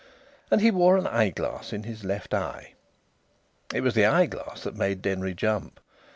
And 0.49 0.61
he 0.61 0.71
wore 0.71 0.97
an 0.97 1.05
eyeglass 1.05 1.71
in 1.71 1.83
his 1.83 2.03
left 2.03 2.33
eye. 2.33 2.73
It 3.71 3.81
was 3.81 3.93
the 3.93 4.07
eyeglass 4.07 4.63
that 4.63 4.75
made 4.75 5.03
Denry 5.03 5.35
jump. 5.35 5.79